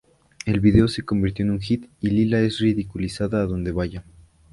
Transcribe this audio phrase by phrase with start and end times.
[0.47, 4.03] El vídeo se convierte en un Hit y Leela es ridiculizada a donde vaya.